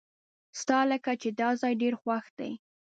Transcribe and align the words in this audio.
ستالکه 0.59 1.11
چې 1.21 1.29
داځای 1.39 1.73
ډیر 1.81 1.93
خوښ 2.01 2.25
دی. 2.39 2.51